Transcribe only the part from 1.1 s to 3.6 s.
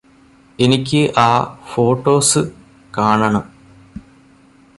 ആ ഫോട്ടോസ് കാണണം